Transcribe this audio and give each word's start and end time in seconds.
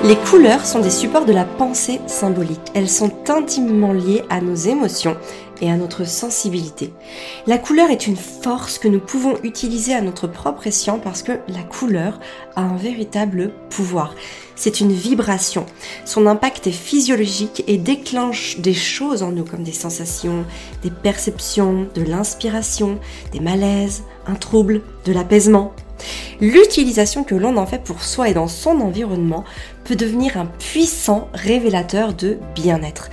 Les 0.00 0.16
couleurs 0.16 0.66
sont 0.66 0.80
des 0.80 0.90
supports 0.90 1.26
de 1.26 1.32
la 1.32 1.44
pensée 1.44 2.00
symbolique. 2.08 2.72
Elles 2.74 2.88
sont 2.88 3.12
intimement 3.28 3.92
liées 3.92 4.24
à 4.30 4.40
nos 4.40 4.56
émotions 4.56 5.16
et 5.60 5.70
à 5.70 5.76
notre 5.76 6.04
sensibilité. 6.04 6.92
La 7.46 7.56
couleur 7.56 7.88
est 7.88 8.08
une 8.08 8.16
force 8.16 8.78
que 8.78 8.88
nous 8.88 8.98
pouvons 8.98 9.36
utiliser 9.44 9.94
à 9.94 10.00
notre 10.00 10.26
propre 10.26 10.66
escient 10.66 10.98
parce 10.98 11.22
que 11.22 11.32
la 11.46 11.62
couleur 11.62 12.18
a 12.56 12.62
un 12.62 12.76
véritable 12.76 13.52
pouvoir. 13.70 14.16
C'est 14.56 14.80
une 14.80 14.90
vibration. 14.92 15.66
Son 16.04 16.26
impact 16.26 16.66
est 16.66 16.72
physiologique 16.72 17.62
et 17.68 17.78
déclenche 17.78 18.58
des 18.58 18.74
choses 18.74 19.22
en 19.22 19.30
nous 19.30 19.44
comme 19.44 19.62
des 19.62 19.70
sensations, 19.72 20.44
des 20.82 20.90
perceptions, 20.90 21.86
de 21.94 22.02
l'inspiration, 22.02 22.98
des 23.32 23.40
malaises, 23.40 24.02
un 24.26 24.34
trouble, 24.34 24.82
de 25.04 25.12
l'apaisement. 25.12 25.74
L'utilisation 26.40 27.24
que 27.24 27.34
l'on 27.34 27.56
en 27.56 27.66
fait 27.66 27.82
pour 27.82 28.02
soi 28.02 28.28
et 28.28 28.34
dans 28.34 28.48
son 28.48 28.80
environnement 28.80 29.44
peut 29.84 29.96
devenir 29.96 30.36
un 30.36 30.46
puissant 30.46 31.28
révélateur 31.34 32.14
de 32.14 32.38
bien-être. 32.54 33.10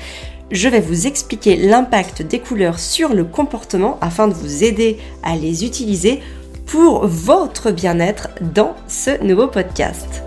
Je 0.51 0.67
vais 0.67 0.79
vous 0.79 1.05
expliquer 1.05 1.55
l'impact 1.55 2.23
des 2.23 2.39
couleurs 2.39 2.79
sur 2.79 3.13
le 3.13 3.23
comportement 3.23 3.99
afin 4.01 4.27
de 4.27 4.33
vous 4.33 4.63
aider 4.63 4.97
à 5.21 5.35
les 5.35 5.63
utiliser 5.63 6.21
pour 6.65 7.05
votre 7.05 7.71
bien-être 7.71 8.29
dans 8.41 8.75
ce 8.87 9.23
nouveau 9.23 9.47
podcast. 9.47 10.23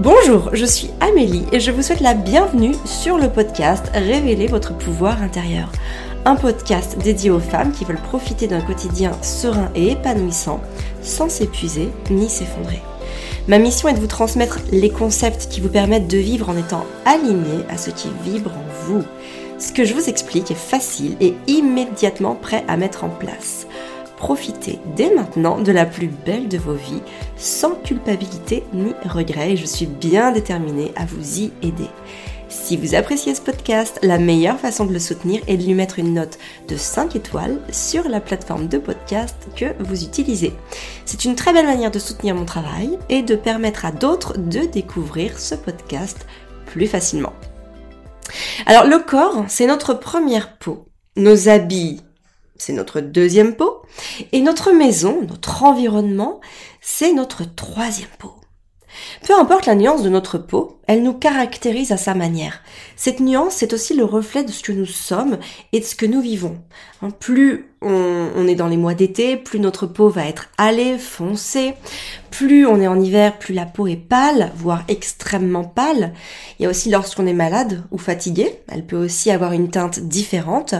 Bonjour, 0.00 0.50
je 0.52 0.64
suis 0.64 0.90
Amélie 1.00 1.44
et 1.50 1.58
je 1.58 1.72
vous 1.72 1.82
souhaite 1.82 2.00
la 2.00 2.14
bienvenue 2.14 2.74
sur 2.84 3.18
le 3.18 3.28
podcast 3.28 3.90
Révéler 3.92 4.46
votre 4.46 4.76
pouvoir 4.78 5.20
intérieur. 5.22 5.72
Un 6.24 6.36
podcast 6.36 6.96
dédié 6.98 7.30
aux 7.30 7.40
femmes 7.40 7.72
qui 7.72 7.84
veulent 7.84 7.96
profiter 7.96 8.46
d'un 8.46 8.60
quotidien 8.60 9.10
serein 9.22 9.70
et 9.74 9.92
épanouissant 9.92 10.60
sans 11.08 11.28
s'épuiser 11.28 11.88
ni 12.10 12.28
s'effondrer. 12.28 12.80
Ma 13.48 13.58
mission 13.58 13.88
est 13.88 13.94
de 13.94 14.00
vous 14.00 14.06
transmettre 14.06 14.60
les 14.70 14.90
concepts 14.90 15.48
qui 15.48 15.60
vous 15.60 15.70
permettent 15.70 16.06
de 16.06 16.18
vivre 16.18 16.50
en 16.50 16.56
étant 16.56 16.84
aligné 17.06 17.64
à 17.70 17.78
ce 17.78 17.90
qui 17.90 18.08
vibre 18.24 18.52
en 18.52 18.84
vous. 18.84 19.02
Ce 19.58 19.72
que 19.72 19.84
je 19.84 19.94
vous 19.94 20.08
explique 20.08 20.50
est 20.50 20.54
facile 20.54 21.16
et 21.20 21.34
immédiatement 21.46 22.34
prêt 22.34 22.62
à 22.68 22.76
mettre 22.76 23.04
en 23.04 23.08
place. 23.08 23.66
Profitez 24.18 24.78
dès 24.96 25.14
maintenant 25.14 25.60
de 25.60 25.72
la 25.72 25.86
plus 25.86 26.08
belle 26.08 26.48
de 26.48 26.58
vos 26.58 26.74
vies 26.74 27.02
sans 27.36 27.74
culpabilité 27.76 28.64
ni 28.74 28.92
regret 29.08 29.52
et 29.52 29.56
je 29.56 29.64
suis 29.64 29.86
bien 29.86 30.32
déterminée 30.32 30.92
à 30.96 31.06
vous 31.06 31.38
y 31.38 31.52
aider. 31.62 31.88
Si 32.48 32.78
vous 32.78 32.94
appréciez 32.94 33.34
ce 33.34 33.42
podcast, 33.42 33.98
la 34.02 34.18
meilleure 34.18 34.58
façon 34.58 34.86
de 34.86 34.92
le 34.92 34.98
soutenir 34.98 35.42
est 35.46 35.58
de 35.58 35.64
lui 35.64 35.74
mettre 35.74 35.98
une 35.98 36.14
note 36.14 36.38
de 36.66 36.76
5 36.76 37.14
étoiles 37.14 37.60
sur 37.70 38.08
la 38.08 38.20
plateforme 38.20 38.68
de 38.68 38.78
podcast 38.78 39.36
que 39.54 39.66
vous 39.82 40.02
utilisez. 40.02 40.54
C'est 41.04 41.26
une 41.26 41.34
très 41.34 41.52
belle 41.52 41.66
manière 41.66 41.90
de 41.90 41.98
soutenir 41.98 42.34
mon 42.34 42.46
travail 42.46 42.98
et 43.10 43.22
de 43.22 43.36
permettre 43.36 43.84
à 43.84 43.92
d'autres 43.92 44.38
de 44.38 44.60
découvrir 44.60 45.38
ce 45.38 45.54
podcast 45.54 46.26
plus 46.66 46.86
facilement. 46.86 47.34
Alors 48.64 48.86
le 48.86 48.98
corps, 48.98 49.44
c'est 49.48 49.66
notre 49.66 49.92
première 49.92 50.56
peau. 50.56 50.86
Nos 51.16 51.50
habits, 51.50 52.00
c'est 52.56 52.72
notre 52.72 53.00
deuxième 53.00 53.56
peau. 53.56 53.82
Et 54.32 54.40
notre 54.40 54.72
maison, 54.72 55.20
notre 55.28 55.64
environnement, 55.64 56.40
c'est 56.80 57.12
notre 57.12 57.44
troisième 57.44 58.08
peau. 58.18 58.37
Peu 59.26 59.38
importe 59.38 59.66
la 59.66 59.74
nuance 59.74 60.02
de 60.02 60.08
notre 60.08 60.38
peau, 60.38 60.78
elle 60.86 61.02
nous 61.02 61.12
caractérise 61.12 61.92
à 61.92 61.96
sa 61.96 62.14
manière. 62.14 62.60
Cette 62.96 63.20
nuance, 63.20 63.54
c'est 63.54 63.72
aussi 63.72 63.94
le 63.94 64.04
reflet 64.04 64.44
de 64.44 64.52
ce 64.52 64.62
que 64.62 64.72
nous 64.72 64.86
sommes 64.86 65.38
et 65.72 65.80
de 65.80 65.84
ce 65.84 65.94
que 65.94 66.06
nous 66.06 66.20
vivons. 66.20 66.58
Hein, 67.02 67.10
plus 67.10 67.66
on, 67.80 68.48
est 68.48 68.54
dans 68.54 68.66
les 68.66 68.76
mois 68.76 68.94
d'été, 68.94 69.36
plus 69.36 69.60
notre 69.60 69.86
peau 69.86 70.08
va 70.08 70.26
être 70.26 70.48
allée, 70.58 70.98
foncée. 70.98 71.74
Plus 72.30 72.66
on 72.66 72.80
est 72.80 72.88
en 72.88 73.00
hiver, 73.00 73.38
plus 73.38 73.54
la 73.54 73.66
peau 73.66 73.86
est 73.86 73.96
pâle, 73.96 74.52
voire 74.56 74.84
extrêmement 74.88 75.64
pâle. 75.64 76.12
Il 76.58 76.64
y 76.64 76.66
a 76.66 76.70
aussi 76.70 76.90
lorsqu'on 76.90 77.26
est 77.26 77.32
malade 77.32 77.84
ou 77.90 77.98
fatigué, 77.98 78.60
elle 78.68 78.84
peut 78.84 78.96
aussi 78.96 79.30
avoir 79.30 79.52
une 79.52 79.70
teinte 79.70 80.00
différente. 80.00 80.74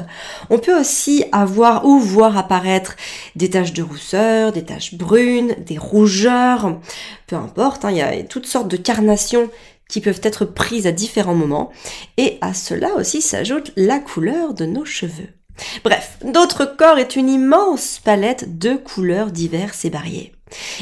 On 0.50 0.58
peut 0.58 0.78
aussi 0.78 1.24
avoir 1.30 1.84
ou 1.84 1.98
voir 1.98 2.36
apparaître 2.36 2.96
des 3.36 3.50
taches 3.50 3.72
de 3.72 3.82
rousseur, 3.82 4.52
des 4.52 4.64
taches 4.64 4.94
brunes, 4.94 5.54
des 5.66 5.78
rougeurs, 5.78 6.78
peu 7.26 7.36
importe, 7.36 7.84
hein, 7.84 7.90
il 7.90 7.98
y 7.98 8.02
a 8.02 8.22
toutes 8.24 8.46
sortes 8.46 8.68
de 8.68 8.76
carnations 8.76 9.50
qui 9.88 10.00
peuvent 10.00 10.20
être 10.22 10.44
prises 10.44 10.86
à 10.86 10.92
différents 10.92 11.34
moments. 11.34 11.70
Et 12.16 12.38
à 12.40 12.54
cela 12.54 12.94
aussi 12.96 13.22
s'ajoute 13.22 13.72
la 13.76 13.98
couleur 14.00 14.52
de 14.52 14.66
nos 14.66 14.84
cheveux. 14.84 15.37
Bref, 15.84 16.18
notre 16.24 16.64
corps 16.64 16.98
est 16.98 17.16
une 17.16 17.28
immense 17.28 18.00
palette 18.04 18.58
de 18.58 18.74
couleurs 18.74 19.30
diverses 19.30 19.84
et 19.84 19.90
variées. 19.90 20.32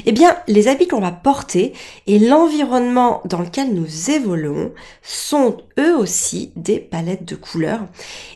Eh 0.04 0.12
bien, 0.12 0.36
les 0.46 0.68
habits 0.68 0.86
qu'on 0.86 1.00
va 1.00 1.10
porter 1.10 1.72
et 2.06 2.18
l'environnement 2.18 3.20
dans 3.24 3.40
lequel 3.40 3.74
nous 3.74 4.10
évoluons 4.10 4.72
sont 5.02 5.58
eux 5.78 5.96
aussi 5.96 6.52
des 6.56 6.78
palettes 6.78 7.24
de 7.24 7.36
couleurs 7.36 7.86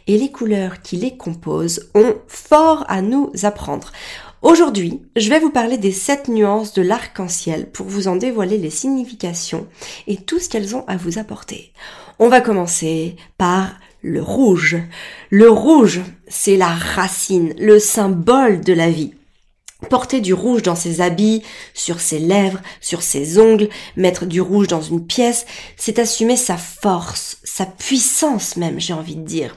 et 0.06 0.18
les 0.18 0.30
couleurs 0.30 0.82
qui 0.82 0.96
les 0.96 1.16
composent 1.16 1.88
ont 1.94 2.16
fort 2.26 2.84
à 2.88 3.02
nous 3.02 3.30
apprendre. 3.42 3.92
Aujourd'hui, 4.42 5.02
je 5.16 5.28
vais 5.28 5.38
vous 5.38 5.50
parler 5.50 5.76
des 5.76 5.92
sept 5.92 6.28
nuances 6.28 6.72
de 6.72 6.80
l'arc-en-ciel 6.80 7.70
pour 7.70 7.86
vous 7.86 8.08
en 8.08 8.16
dévoiler 8.16 8.56
les 8.56 8.70
significations 8.70 9.66
et 10.06 10.16
tout 10.16 10.38
ce 10.38 10.48
qu'elles 10.48 10.74
ont 10.74 10.86
à 10.86 10.96
vous 10.96 11.18
apporter. 11.18 11.72
On 12.18 12.28
va 12.28 12.40
commencer 12.40 13.16
par 13.36 13.74
le 14.02 14.22
rouge. 14.22 14.76
Le 15.30 15.50
rouge, 15.50 16.00
c'est 16.28 16.56
la 16.56 16.68
racine, 16.68 17.54
le 17.58 17.78
symbole 17.78 18.60
de 18.60 18.72
la 18.72 18.90
vie. 18.90 19.14
Porter 19.88 20.20
du 20.20 20.34
rouge 20.34 20.62
dans 20.62 20.74
ses 20.74 21.00
habits, 21.00 21.42
sur 21.72 22.00
ses 22.00 22.18
lèvres, 22.18 22.60
sur 22.80 23.02
ses 23.02 23.38
ongles, 23.38 23.68
mettre 23.96 24.26
du 24.26 24.40
rouge 24.40 24.66
dans 24.66 24.82
une 24.82 25.06
pièce, 25.06 25.46
c'est 25.76 25.98
assumer 25.98 26.36
sa 26.36 26.58
force, 26.58 27.38
sa 27.44 27.64
puissance 27.64 28.56
même, 28.56 28.78
j'ai 28.78 28.92
envie 28.92 29.16
de 29.16 29.24
dire. 29.24 29.56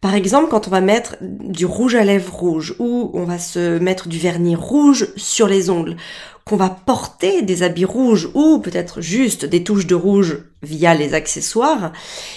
Par 0.00 0.14
exemple, 0.14 0.48
quand 0.50 0.66
on 0.66 0.70
va 0.70 0.82
mettre 0.82 1.16
du 1.22 1.64
rouge 1.64 1.94
à 1.94 2.04
lèvres 2.04 2.34
rouge 2.34 2.74
ou 2.78 3.10
on 3.14 3.24
va 3.24 3.38
se 3.38 3.78
mettre 3.78 4.08
du 4.08 4.18
vernis 4.18 4.56
rouge 4.56 5.08
sur 5.16 5.48
les 5.48 5.70
ongles, 5.70 5.96
qu'on 6.44 6.56
va 6.56 6.68
porter 6.68 7.40
des 7.40 7.62
habits 7.62 7.86
rouges 7.86 8.28
ou 8.34 8.58
peut-être 8.58 9.00
juste 9.00 9.46
des 9.46 9.64
touches 9.64 9.86
de 9.86 9.94
rouge 9.94 10.42
via 10.62 10.94
les 10.94 11.14
accessoires, 11.14 11.92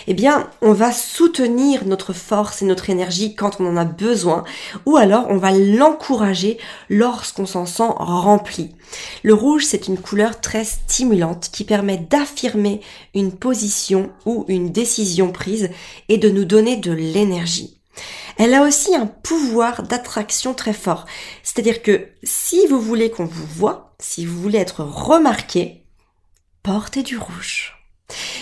eh 0.08 0.14
bien, 0.14 0.50
on 0.62 0.72
va 0.72 0.94
soutenir 0.94 1.86
notre 1.86 2.14
force 2.14 2.62
et 2.62 2.66
notre 2.66 2.90
énergie 2.90 3.36
quand 3.36 3.60
on 3.60 3.66
en 3.68 3.76
a 3.78 3.84
besoin, 3.86 4.46
ou 4.86 4.96
alors 4.96 5.26
on 5.30 5.38
va 5.38 5.52
l'encourager 5.52 6.58
lorsqu'on 6.90 7.46
s'en 7.46 7.66
sent 7.66 7.90
rempli. 7.98 8.72
Le 9.24 9.34
rouge, 9.34 9.66
c'est 9.66 9.88
une 9.88 9.98
couleur 9.98 10.40
très 10.40 10.64
stimulante 10.64 11.50
qui 11.52 11.66
permet 11.66 11.98
d'affirmer 11.98 12.82
une 13.14 13.34
position 13.34 14.10
ou 14.26 14.46
une 14.48 14.72
décision 14.72 15.32
prise 15.32 15.70
et 16.08 16.18
de 16.18 16.30
nous 16.30 16.46
donner 16.46 16.78
de 16.78 16.92
l'énergie. 16.92 17.78
Elle 18.38 18.54
a 18.54 18.62
aussi 18.62 18.96
un 18.96 19.08
pouvoir 19.08 19.84
d'attraction 19.84 20.54
très 20.54 20.74
fort. 20.74 21.06
C'est-à-dire 21.44 21.82
que 21.82 22.08
si 22.24 22.68
vous 22.68 22.80
voulez 22.80 23.10
qu'on 23.10 23.26
vous 23.26 23.48
voit, 23.48 23.87
si 24.00 24.26
vous 24.26 24.40
voulez 24.40 24.60
être 24.60 24.84
remarqué, 24.84 25.84
portez 26.64 27.04
du 27.04 27.18
rouge. 27.18 27.74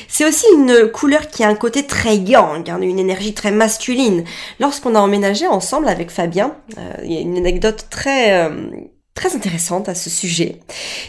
C'est 0.08 0.26
aussi 0.26 0.46
une 0.54 0.92
couleur 0.92 1.28
qui 1.30 1.44
a 1.44 1.50
un 1.50 1.56
côté 1.56 1.88
très 1.88 2.18
yang, 2.18 2.70
hein, 2.70 2.82
une 2.82 3.00
énergie 3.00 3.34
très 3.34 3.52
masculine. 3.52 4.24
Lorsqu'on 4.60 4.96
a 4.96 5.00
emménagé 5.00 5.48
ensemble 5.48 5.88
avec 5.88 6.12
Fabien, 6.12 6.56
euh, 6.78 6.94
il 7.04 7.12
y 7.12 7.18
a 7.18 7.22
une 7.22 7.38
anecdote 7.38 7.88
très 7.90 8.44
euh, 8.44 8.70
très 9.16 9.36
intéressante 9.36 9.90
à 9.90 9.96
ce 9.96 10.10
sujet. 10.10 10.60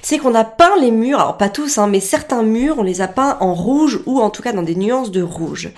C'est 0.01 0.19
qu'on 0.19 0.35
a 0.35 0.45
peint 0.45 0.77
les 0.81 0.93
murs, 0.93 1.21
alors 1.21 1.37
pas 1.37 1.49
tous, 1.49 1.77
hein, 1.77 1.89
mais 1.89 2.01
certains 2.01 2.43
murs, 2.43 2.77
on 2.79 2.83
les 2.83 3.01
a 3.01 3.09
peints 3.09 3.37
en 3.41 3.53
rouge 3.53 4.01
ou 4.07 4.21
en 4.21 4.31
tout 4.31 4.43
cas 4.43 4.53
dans 4.53 4.63
des 4.63 4.77
nuances 4.77 5.11
de 5.11 5.23
rouge. 5.23 5.71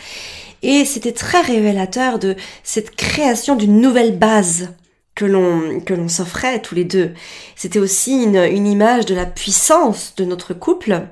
Et 0.62 0.84
c'était 0.84 1.12
très 1.12 1.40
révélateur 1.40 2.18
de 2.18 2.36
cette 2.62 2.94
création 2.94 3.56
d'une 3.56 3.80
nouvelle 3.80 4.16
base 4.18 4.70
que 5.18 5.24
l'on 5.24 5.80
que 5.80 5.94
l'on 5.94 6.06
s'offrait 6.06 6.62
tous 6.62 6.76
les 6.76 6.84
deux. 6.84 7.12
C'était 7.56 7.80
aussi 7.80 8.22
une, 8.22 8.36
une 8.36 8.68
image 8.68 9.04
de 9.04 9.16
la 9.16 9.26
puissance 9.26 10.14
de 10.16 10.24
notre 10.24 10.54
couple. 10.54 11.08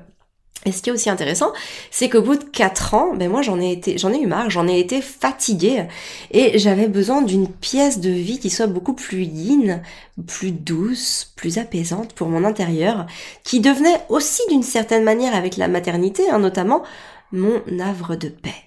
Et 0.65 0.71
ce 0.71 0.81
qui 0.81 0.89
est 0.89 0.93
aussi 0.93 1.09
intéressant, 1.09 1.51
c'est 1.91 2.07
qu'au 2.07 2.21
bout 2.21 2.37
de 2.37 2.43
quatre 2.45 2.93
ans, 2.93 3.13
ben 3.13 3.29
moi 3.29 3.41
j'en 3.41 3.59
ai 3.59 3.69
été, 3.69 3.97
j'en 3.97 4.13
ai 4.13 4.21
eu 4.21 4.25
marre, 4.25 4.49
j'en 4.49 4.65
ai 4.65 4.79
été 4.79 5.01
fatiguée 5.01 5.87
et 6.31 6.57
j'avais 6.57 6.87
besoin 6.87 7.21
d'une 7.21 7.49
pièce 7.49 7.99
de 7.99 8.09
vie 8.09 8.39
qui 8.39 8.49
soit 8.49 8.67
beaucoup 8.67 8.93
plus 8.93 9.23
yin, 9.23 9.81
plus 10.25 10.51
douce, 10.51 11.33
plus 11.35 11.57
apaisante 11.57 12.13
pour 12.13 12.29
mon 12.29 12.45
intérieur, 12.45 13.07
qui 13.43 13.59
devenait 13.59 14.05
aussi 14.07 14.41
d'une 14.49 14.63
certaine 14.63 15.03
manière 15.03 15.35
avec 15.35 15.57
la 15.57 15.67
maternité, 15.67 16.29
hein, 16.29 16.39
notamment 16.39 16.81
mon 17.33 17.61
havre 17.81 18.15
de 18.15 18.29
paix. 18.29 18.66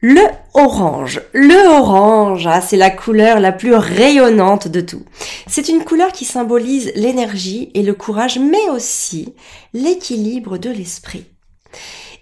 Le 0.00 0.22
orange. 0.54 1.20
Le 1.32 1.76
orange, 1.76 2.46
ah, 2.46 2.60
c'est 2.60 2.76
la 2.76 2.90
couleur 2.90 3.40
la 3.40 3.50
plus 3.50 3.74
rayonnante 3.74 4.68
de 4.68 4.80
tout. 4.80 5.02
C'est 5.48 5.68
une 5.68 5.84
couleur 5.84 6.12
qui 6.12 6.24
symbolise 6.24 6.92
l'énergie 6.94 7.70
et 7.74 7.82
le 7.82 7.94
courage, 7.94 8.38
mais 8.38 8.68
aussi 8.70 9.34
l'équilibre 9.74 10.56
de 10.56 10.70
l'esprit. 10.70 11.26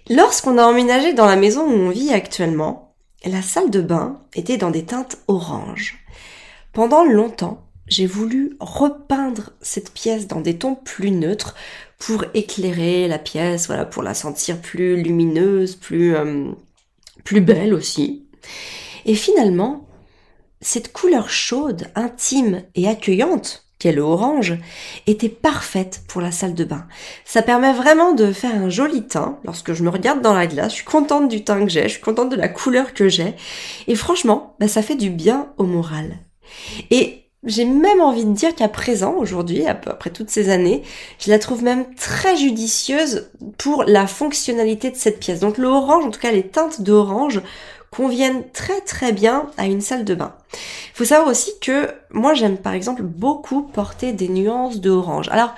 Lorsqu'on 0.09 0.57
a 0.57 0.65
emménagé 0.65 1.13
dans 1.13 1.27
la 1.27 1.35
maison 1.35 1.65
où 1.65 1.73
on 1.73 1.89
vit 1.89 2.11
actuellement, 2.13 2.95
la 3.25 3.43
salle 3.43 3.69
de 3.69 3.81
bain 3.81 4.21
était 4.33 4.57
dans 4.57 4.71
des 4.71 4.85
teintes 4.85 5.17
oranges. 5.27 6.03
Pendant 6.73 7.03
longtemps, 7.03 7.63
j'ai 7.87 8.07
voulu 8.07 8.57
repeindre 8.59 9.51
cette 9.61 9.93
pièce 9.93 10.27
dans 10.27 10.41
des 10.41 10.57
tons 10.57 10.75
plus 10.75 11.11
neutres 11.11 11.55
pour 11.99 12.25
éclairer 12.33 13.07
la 13.07 13.19
pièce, 13.19 13.67
voilà, 13.67 13.85
pour 13.85 14.01
la 14.01 14.13
sentir 14.13 14.59
plus 14.59 15.01
lumineuse, 15.01 15.75
plus, 15.75 16.15
euh, 16.15 16.51
plus 17.27 17.41
belle 17.41 17.73
aussi. 17.73 18.25
Et 19.05 19.13
finalement, 19.13 19.85
cette 20.61 20.93
couleur 20.93 21.29
chaude, 21.29 21.87
intime 21.93 22.63
et 22.73 22.87
accueillante, 22.87 23.65
qu'est 23.79 23.91
le 23.91 24.01
orange, 24.01 24.57
était 25.07 25.27
parfaite 25.27 26.03
pour 26.07 26.21
la 26.21 26.31
salle 26.31 26.53
de 26.53 26.63
bain. 26.63 26.87
Ça 27.25 27.41
permet 27.41 27.73
vraiment 27.73 28.13
de 28.13 28.31
faire 28.31 28.55
un 28.55 28.69
joli 28.69 29.07
teint. 29.07 29.39
Lorsque 29.43 29.73
je 29.73 29.83
me 29.83 29.89
regarde 29.89 30.21
dans 30.21 30.33
la 30.33 30.47
glace, 30.47 30.71
je 30.71 30.75
suis 30.77 30.85
contente 30.85 31.27
du 31.27 31.43
teint 31.43 31.65
que 31.65 31.69
j'ai, 31.69 31.83
je 31.83 31.95
suis 31.95 32.01
contente 32.01 32.31
de 32.31 32.37
la 32.37 32.47
couleur 32.47 32.93
que 32.93 33.09
j'ai. 33.09 33.35
Et 33.87 33.95
franchement, 33.95 34.55
bah, 34.61 34.69
ça 34.69 34.81
fait 34.81 34.95
du 34.95 35.09
bien 35.09 35.51
au 35.57 35.65
moral. 35.65 36.19
J'ai 37.47 37.65
même 37.65 38.01
envie 38.01 38.25
de 38.25 38.33
dire 38.33 38.53
qu'à 38.53 38.67
présent, 38.67 39.15
aujourd'hui, 39.15 39.65
après 39.65 40.09
toutes 40.09 40.29
ces 40.29 40.49
années, 40.49 40.83
je 41.19 41.31
la 41.31 41.39
trouve 41.39 41.63
même 41.63 41.85
très 41.95 42.35
judicieuse 42.35 43.29
pour 43.57 43.83
la 43.85 44.05
fonctionnalité 44.05 44.91
de 44.91 44.95
cette 44.95 45.19
pièce. 45.19 45.39
Donc 45.39 45.57
le 45.57 45.67
orange, 45.67 46.05
en 46.05 46.11
tout 46.11 46.19
cas 46.19 46.31
les 46.31 46.47
teintes 46.47 46.81
d'orange, 46.81 47.41
conviennent 47.89 48.43
très 48.51 48.81
très 48.81 49.13
bien 49.13 49.49
à 49.57 49.65
une 49.65 49.81
salle 49.81 50.03
de 50.03 50.13
bain. 50.13 50.35
Il 50.53 50.97
faut 50.97 51.05
savoir 51.05 51.29
aussi 51.29 51.51
que 51.61 51.89
moi 52.11 52.33
j'aime 52.33 52.57
par 52.57 52.73
exemple 52.73 53.01
beaucoup 53.01 53.63
porter 53.63 54.11
des 54.11 54.27
nuances 54.27 54.81
de 54.81 54.89
orange. 54.89 55.29
Alors 55.29 55.55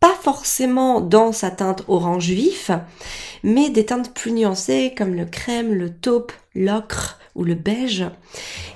pas 0.00 0.14
forcément 0.20 1.00
dans 1.00 1.32
sa 1.32 1.50
teinte 1.50 1.84
orange 1.88 2.28
vif, 2.28 2.70
mais 3.42 3.70
des 3.70 3.86
teintes 3.86 4.12
plus 4.12 4.32
nuancées 4.32 4.94
comme 4.96 5.14
le 5.14 5.26
crème, 5.26 5.74
le 5.74 5.90
taupe, 5.92 6.32
l'ocre 6.54 7.18
ou 7.36 7.44
le 7.44 7.54
beige. 7.54 8.04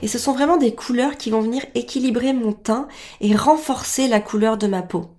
Et 0.02 0.08
ce 0.08 0.18
sont 0.18 0.32
vraiment 0.32 0.56
des 0.56 0.74
couleurs 0.74 1.16
qui 1.16 1.30
vont 1.30 1.40
venir 1.40 1.64
équilibrer 1.74 2.32
mon 2.32 2.52
teint 2.52 2.86
et 3.20 3.34
renforcer 3.34 4.06
la 4.06 4.20
couleur 4.20 4.56
de 4.56 4.66
ma 4.66 4.82
peau. 4.82 5.10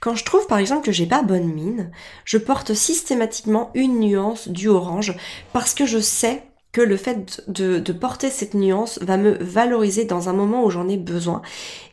Quand 0.00 0.14
je 0.14 0.24
trouve 0.24 0.46
par 0.46 0.58
exemple 0.58 0.84
que 0.84 0.92
j'ai 0.92 1.06
pas 1.06 1.22
bonne 1.22 1.52
mine, 1.52 1.90
je 2.24 2.38
porte 2.38 2.74
systématiquement 2.74 3.70
une 3.74 4.00
nuance 4.00 4.48
du 4.48 4.68
orange 4.68 5.16
parce 5.52 5.74
que 5.74 5.86
je 5.86 5.98
sais 5.98 6.44
que 6.72 6.80
le 6.80 6.96
fait 6.96 7.42
de, 7.48 7.92
porter 7.92 8.30
cette 8.30 8.54
nuance 8.54 8.98
va 9.02 9.16
me 9.16 9.32
valoriser 9.42 10.04
dans 10.04 10.28
un 10.28 10.32
moment 10.32 10.64
où 10.64 10.70
j'en 10.70 10.88
ai 10.88 10.96
besoin. 10.96 11.42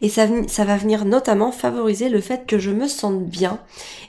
Et 0.01 0.09
ça, 0.09 0.27
va 0.27 0.77
venir 0.77 1.06
notamment 1.06 1.51
favoriser 1.51 2.09
le 2.09 2.21
fait 2.21 2.45
que 2.45 2.59
je 2.59 2.71
me 2.71 2.88
sente 2.88 3.25
bien 3.25 3.59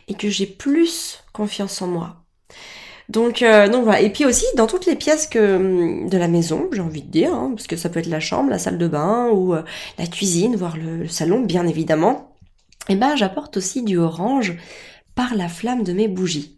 et 0.08 0.14
que 0.14 0.28
j'ai 0.28 0.46
plus 0.46 1.22
confiance 1.32 1.80
en 1.82 1.86
moi. 1.86 2.16
Donc, 3.08 3.43
euh, 3.43 3.69
donc 3.69 3.85
voilà. 3.85 4.00
Et 4.00 4.11
puis 4.11 4.25
aussi 4.25 4.44
dans 4.56 4.67
toutes 4.67 4.87
les 4.87 4.97
pièces 4.97 5.26
que 5.26 5.56
hum, 5.56 6.08
de 6.08 6.19
la 6.19 6.29
maison, 6.29 6.69
j'ai 6.73 6.81
envie 6.81 7.03
de 7.03 7.11
dire, 7.11 7.32
hein, 7.32 7.53
parce 7.55 7.67
que 7.67 7.76
ça 7.76 7.88
peut 7.88 8.00
être 8.00 8.06
la 8.06 8.20
chambre, 8.20 8.50
la 8.50 8.58
salle 8.58 8.79
de 8.79 8.88
bain 8.88 9.29
ou 9.31 9.55
euh, 9.55 9.62
la 9.99 10.06
cuisine, 10.06 10.56
voire 10.56 10.76
le, 10.76 11.08
salon, 11.08 11.41
bien 11.41 11.67
évidemment. 11.67 12.32
Et 12.88 12.93
eh 12.93 12.97
ben 12.97 13.17
j'apporte 13.17 13.56
aussi 13.56 13.82
du 13.82 13.99
orange 13.99 14.56
par 15.17 15.35
la 15.35 15.49
flamme 15.49 15.82
de 15.82 15.93
mes 15.93 16.06
bougies. 16.06 16.56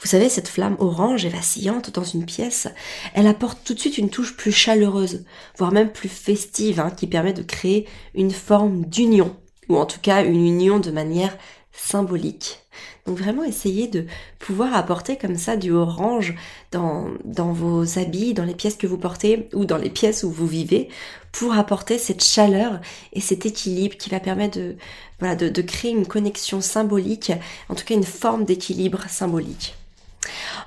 Vous 0.00 0.08
savez, 0.08 0.30
cette 0.30 0.48
flamme 0.48 0.76
orange 0.78 1.26
et 1.26 1.28
vacillante 1.28 1.90
dans 1.90 2.04
une 2.04 2.24
pièce, 2.24 2.68
elle 3.14 3.26
apporte 3.26 3.58
tout 3.64 3.74
de 3.74 3.78
suite 3.78 3.98
une 3.98 4.08
touche 4.08 4.34
plus 4.34 4.52
chaleureuse, 4.52 5.24
voire 5.58 5.72
même 5.72 5.92
plus 5.92 6.08
festive, 6.08 6.80
hein, 6.80 6.90
qui 6.90 7.06
permet 7.06 7.34
de 7.34 7.42
créer 7.42 7.86
une 8.14 8.30
forme 8.30 8.86
d'union, 8.86 9.36
ou 9.68 9.76
en 9.76 9.84
tout 9.84 10.00
cas 10.00 10.24
une 10.24 10.46
union 10.46 10.78
de 10.78 10.90
manière 10.90 11.36
symbolique. 11.72 12.65
Donc 13.06 13.18
vraiment 13.18 13.44
essayez 13.44 13.88
de 13.88 14.06
pouvoir 14.38 14.74
apporter 14.74 15.16
comme 15.16 15.36
ça 15.36 15.56
du 15.56 15.70
orange 15.70 16.34
dans, 16.72 17.08
vos 17.52 17.98
habits, 17.98 18.34
dans 18.34 18.44
les 18.44 18.54
pièces 18.54 18.76
que 18.76 18.86
vous 18.86 18.98
portez 18.98 19.48
ou 19.54 19.64
dans 19.64 19.78
les 19.78 19.90
pièces 19.90 20.24
où 20.24 20.30
vous 20.30 20.46
vivez 20.46 20.88
pour 21.32 21.54
apporter 21.54 21.98
cette 21.98 22.24
chaleur 22.24 22.80
et 23.12 23.20
cet 23.20 23.46
équilibre 23.46 23.96
qui 23.96 24.10
va 24.10 24.20
permettre 24.20 24.58
de 24.58 25.62
créer 25.62 25.90
une 25.90 26.06
connexion 26.06 26.60
symbolique, 26.60 27.32
en 27.68 27.74
tout 27.74 27.84
cas 27.84 27.94
une 27.94 28.04
forme 28.04 28.44
d'équilibre 28.44 29.04
symbolique. 29.08 29.74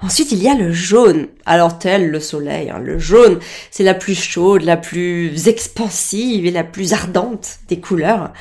Ensuite, 0.02 0.32
il 0.32 0.42
y 0.42 0.48
a 0.48 0.56
le 0.56 0.72
jaune. 0.72 1.28
Alors 1.46 1.78
tel 1.80 2.10
le 2.10 2.20
soleil, 2.20 2.70
hein, 2.70 2.80
le 2.80 3.00
jaune, 3.00 3.40
c'est 3.72 3.84
la 3.84 3.94
plus 3.94 4.16
chaude, 4.16 4.64
la 4.64 4.78
plus 4.78 5.48
expansive 5.48 6.46
et 6.46 6.52
la 6.52 6.64
plus 6.64 6.94
ardente 6.94 7.60
des 7.68 7.80
couleurs. 7.80 8.32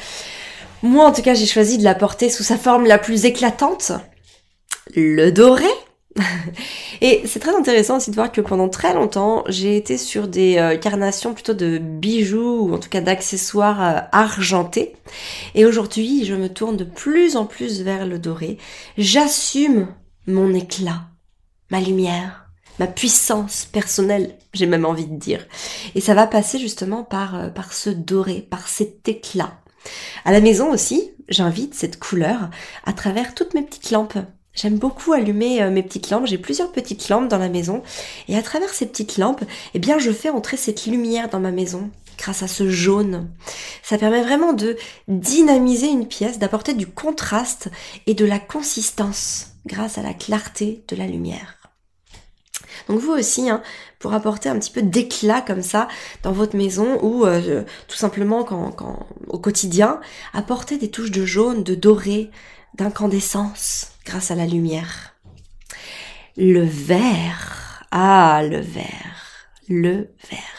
Moi, 0.83 1.05
en 1.05 1.13
tout 1.13 1.23
cas, 1.23 1.35
j'ai 1.35 1.47
choisi 1.47 1.79
de 1.79 1.85
la 1.85 1.95
porter 1.95 2.31
sous 2.31 2.45
sa 2.45 2.57
forme 2.57 2.87
la 2.87 2.99
plus 2.99 3.25
éclatante, 3.25 3.93
le 4.95 5.31
doré. 5.31 5.67
Et 7.01 7.23
c'est 7.27 7.41
très 7.41 7.55
intéressant 7.55 7.97
aussi 7.97 8.11
de 8.11 8.15
voir 8.15 8.33
que 8.33 8.41
pendant 8.41 8.69
très 8.69 8.95
longtemps, 8.95 9.45
j'ai 9.49 9.77
été 9.77 9.99
sur 9.99 10.29
des 10.29 10.59
euh, 10.59 10.77
carnations 10.77 11.35
plutôt 11.35 11.55
de 11.55 11.79
bijoux 11.79 12.69
ou 12.69 12.75
en 12.75 12.79
tout 12.79 12.89
cas 12.89 13.01
d'accessoires 13.01 13.83
euh, 13.83 14.01
argentés. 14.13 14.95
Et 15.55 15.65
aujourd'hui, 15.65 16.25
je 16.25 16.35
me 16.35 16.49
tourne 16.49 16.77
de 16.77 16.85
plus 16.85 17.37
en 17.37 17.45
plus 17.45 17.83
vers 17.83 18.07
le 18.07 18.19
doré. 18.19 18.59
J'assume 18.97 19.89
mon 20.27 20.55
éclat, 20.55 21.03
ma 21.71 21.81
lumière, 21.81 22.49
ma 22.79 22.87
puissance 22.87 23.69
personnelle, 23.71 24.37
j'ai 24.55 24.67
même 24.67 24.85
envie 24.85 25.07
de 25.07 25.17
dire. 25.17 25.47
Et 25.95 26.01
ça 26.01 26.15
va 26.15 26.27
passer 26.27 26.59
justement 26.59 27.05
par, 27.05 27.35
euh, 27.37 27.49
par 27.49 27.73
ce 27.73 27.91
doré, 27.91 28.47
par 28.49 28.69
cet 28.69 29.09
éclat. 29.09 29.59
À 30.25 30.33
la 30.33 30.41
maison 30.41 30.71
aussi, 30.71 31.13
j'invite 31.29 31.75
cette 31.75 31.99
couleur 31.99 32.51
à 32.85 32.93
travers 32.93 33.35
toutes 33.35 33.55
mes 33.55 33.63
petites 33.63 33.91
lampes. 33.91 34.19
J'aime 34.55 34.79
beaucoup 34.79 35.13
allumer 35.13 35.63
euh, 35.63 35.71
mes 35.71 35.83
petites 35.83 36.11
lampes, 36.11 36.27
j'ai 36.27 36.39
plusieurs 36.39 36.73
petites 36.73 37.09
lampes 37.09 37.29
dans 37.29 37.39
la 37.39 37.49
maison 37.49 37.83
et 38.27 38.37
à 38.37 38.43
travers 38.43 38.71
ces 38.71 38.87
petites 38.87 39.17
lampes, 39.17 39.45
eh 39.75 39.79
bien 39.79 39.99
je 39.99 40.11
fais 40.11 40.31
entrer 40.31 40.57
cette 40.57 40.87
lumière 40.87 41.29
dans 41.29 41.39
ma 41.39 41.53
maison 41.53 41.91
grâce 42.19 42.43
à 42.43 42.49
ce 42.49 42.69
jaune. 42.69 43.31
Ça 43.85 43.99
permet 43.99 44.23
vraiment 44.23 44.53
de 44.53 44.77
dynamiser 45.07 45.87
une 45.87 46.09
pièce, 46.09 46.41
d'apporter 46.41 46.75
du 46.75 46.89
contraste 46.89 47.71
et 48.07 48.15
de 48.15 48.25
la 48.25 48.41
consistance 48.41 49.53
grâce 49.65 49.97
à 49.97 50.03
la 50.03 50.15
clarté 50.15 50.83
de 50.89 50.97
la 50.97 51.07
lumière. 51.07 51.59
Donc 52.89 52.99
vous 53.01 53.13
aussi, 53.13 53.49
hein, 53.49 53.63
pour 53.99 54.15
apporter 54.15 54.49
un 54.49 54.59
petit 54.59 54.71
peu 54.71 54.83
d'éclat 54.83 55.41
comme 55.41 55.63
ça 55.63 55.89
dans 56.23 56.33
votre 56.33 56.57
maison 56.57 56.99
ou 57.03 57.25
euh, 57.27 57.65
tout 57.89 57.97
simplement 57.97 58.47
au 59.29 59.39
quotidien, 59.39 60.01
apporter 60.33 60.79
des 60.79 60.91
touches 60.91 61.11
de 61.11 61.25
jaune, 61.25 61.63
de 61.65 61.75
doré, 61.75 62.31
d'incandescence 62.75 63.93
grâce 64.05 64.31
à 64.31 64.35
la 64.35 64.47
lumière. 64.47 65.15
Le 66.37 66.63
vert. 66.63 67.85
Ah, 67.91 68.43
le 68.49 68.61
vert. 68.61 69.49
Le 69.69 70.09
vert. 70.31 70.59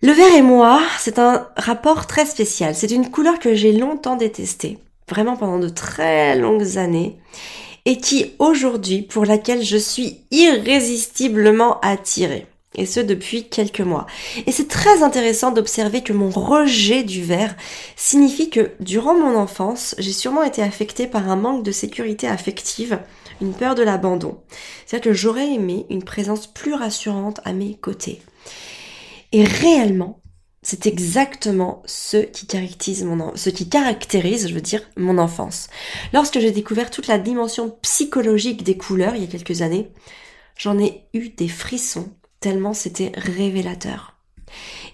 Le 0.00 0.12
vert 0.12 0.34
et 0.34 0.42
moi, 0.42 0.82
c'est 0.98 1.18
un 1.18 1.48
rapport 1.56 2.06
très 2.06 2.26
spécial. 2.26 2.74
C'est 2.74 2.90
une 2.90 3.10
couleur 3.10 3.38
que 3.38 3.54
j'ai 3.54 3.72
longtemps 3.72 4.16
détestée, 4.16 4.78
vraiment 5.08 5.36
pendant 5.36 5.58
de 5.58 5.68
très 5.68 6.36
longues 6.36 6.78
années 6.78 7.18
et 7.84 7.98
qui 7.98 8.32
aujourd'hui, 8.38 9.02
pour 9.02 9.24
laquelle 9.24 9.62
je 9.62 9.76
suis 9.76 10.20
irrésistiblement 10.30 11.80
attirée. 11.80 12.46
Et 12.76 12.86
ce 12.86 12.98
depuis 12.98 13.48
quelques 13.48 13.80
mois. 13.80 14.06
Et 14.46 14.52
c'est 14.52 14.66
très 14.66 15.02
intéressant 15.02 15.52
d'observer 15.52 16.02
que 16.02 16.12
mon 16.12 16.30
rejet 16.30 17.04
du 17.04 17.22
verre 17.22 17.54
signifie 17.94 18.50
que 18.50 18.72
durant 18.80 19.14
mon 19.14 19.36
enfance, 19.36 19.94
j'ai 19.98 20.12
sûrement 20.12 20.42
été 20.42 20.60
affectée 20.60 21.06
par 21.06 21.30
un 21.30 21.36
manque 21.36 21.62
de 21.62 21.70
sécurité 21.70 22.26
affective, 22.26 22.98
une 23.40 23.52
peur 23.52 23.76
de 23.76 23.82
l'abandon. 23.84 24.38
C'est-à-dire 24.86 25.12
que 25.12 25.16
j'aurais 25.16 25.52
aimé 25.52 25.86
une 25.88 26.02
présence 26.02 26.48
plus 26.48 26.74
rassurante 26.74 27.40
à 27.44 27.52
mes 27.52 27.74
côtés. 27.74 28.20
Et 29.30 29.44
réellement, 29.44 30.18
c'est 30.64 30.86
exactement 30.86 31.82
ce 31.86 32.16
qui 32.16 32.46
caractérise 32.46 33.04
mon 33.04 33.34
je 34.48 34.54
veux 34.54 34.60
dire, 34.60 34.82
mon 34.96 35.18
enfance. 35.18 35.68
Lorsque 36.12 36.40
j'ai 36.40 36.50
découvert 36.50 36.90
toute 36.90 37.06
la 37.06 37.18
dimension 37.18 37.76
psychologique 37.82 38.64
des 38.64 38.76
couleurs 38.76 39.14
il 39.14 39.22
y 39.22 39.24
a 39.24 39.30
quelques 39.30 39.62
années, 39.62 39.92
j'en 40.56 40.78
ai 40.78 41.04
eu 41.12 41.28
des 41.28 41.48
frissons 41.48 42.08
tellement 42.40 42.74
c'était 42.74 43.12
révélateur. 43.14 44.14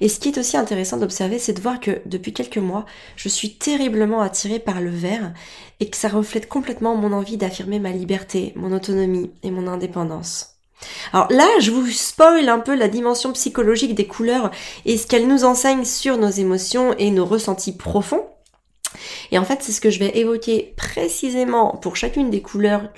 Et 0.01 0.09
ce 0.09 0.19
qui 0.19 0.29
est 0.29 0.39
aussi 0.39 0.57
intéressant 0.57 0.97
d'observer, 0.97 1.39
c'est 1.39 1.53
de 1.53 1.61
voir 1.61 1.81
que 1.81 2.01
depuis 2.07 2.33
quelques 2.33 2.59
mois, 2.59 2.87
je 3.17 3.29
suis 3.29 3.57
terriblement 3.57 4.21
attirée 4.21 4.59
par 4.59 4.81
le 4.81 4.91
vert 4.91 5.33
et 5.81 5.91
que 5.91 5.97
ça 5.97 6.09
reflète 6.09 6.49
complètement 6.49 6.97
mon 6.97 7.13
envie 7.13 7.37
d'affirmer 7.37 7.79
ma 7.79 7.91
liberté, 7.91 8.53
mon 8.57 8.73
autonomie 8.73 9.31
et 9.43 9.51
mon 9.51 9.67
indépendance. 9.67 10.60
Alors 11.13 11.31
là, 11.31 11.49
je 11.61 11.71
vous 11.71 11.87
spoil 11.89 12.49
un 12.49 12.61
peu 12.61 12.75
la 12.75 12.89
dimension 12.89 13.33
psychologique 13.33 13.95
des 13.95 14.07
couleurs 14.07 14.51
et 14.85 14.97
ce 14.97 15.07
qu'elles 15.07 15.29
nous 15.29 15.45
enseignent 15.45 15.85
sur 15.85 16.17
nos 16.17 16.31
émotions 16.31 16.95
et 16.99 17.11
nos 17.11 17.27
ressentis 17.27 17.77
profonds. 17.77 18.25
Et 19.31 19.39
en 19.39 19.45
fait, 19.45 19.59
c'est 19.61 19.73
ce 19.73 19.81
que 19.81 19.91
je 19.91 19.99
vais 20.01 20.19
évoquer 20.19 20.75
précisément 20.77 21.77
pour 21.77 21.97
chacune 21.97 22.31
des 22.31 22.43
couleurs 22.43 22.89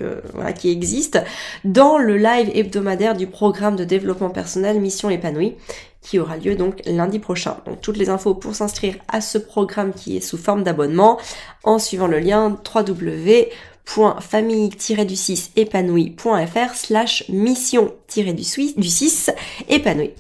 qui 0.59 0.71
existent 0.71 1.23
dans 1.65 1.99
le 1.99 2.17
live 2.17 2.51
hebdomadaire 2.55 3.15
du 3.15 3.27
programme 3.27 3.77
de 3.77 3.85
développement 3.85 4.31
personnel 4.31 4.81
Mission 4.81 5.11
épanouie 5.11 5.57
qui 6.01 6.19
aura 6.19 6.37
lieu 6.37 6.57
donc 6.57 6.83
lundi 6.85 7.19
prochain. 7.19 7.59
Donc 7.65 7.81
toutes 7.81 7.97
les 7.97 8.11
infos 8.11 8.35
pour 8.35 8.55
s'inscrire 8.55 8.97
à 9.09 9.21
ce 9.21 9.39
programme 9.39 9.93
qui 9.93 10.17
est 10.17 10.21
sous 10.21 10.37
forme 10.37 10.65
d'abonnement 10.65 11.19
en 11.63 11.79
suivant 11.79 12.09
le 12.09 12.19
lien 12.19 12.59
www 12.75 13.49
www.famille-du-6 13.97 15.51
épanouie.fr 15.57 16.75
slash 16.75 17.29
mission-du 17.29 18.89
6 18.89 19.31
épanouie. 19.69 20.13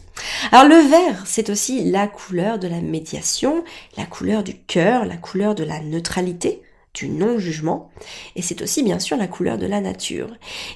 Alors 0.51 0.69
le 0.69 0.89
vert, 0.89 1.23
c'est 1.25 1.51
aussi 1.51 1.91
la 1.91 2.07
couleur 2.07 2.59
de 2.59 2.69
la 2.69 2.81
médiation, 2.81 3.65
la 3.97 4.05
couleur 4.05 4.43
du 4.43 4.55
cœur, 4.55 5.05
la 5.05 5.17
couleur 5.17 5.55
de 5.55 5.65
la 5.65 5.81
neutralité, 5.81 6.63
du 6.95 7.09
non-jugement, 7.09 7.91
et 8.37 8.43
c'est 8.43 8.61
aussi 8.61 8.83
bien 8.83 8.99
sûr 8.99 9.17
la 9.17 9.27
couleur 9.27 9.57
de 9.57 9.67
la 9.67 9.81
nature. 9.81 10.29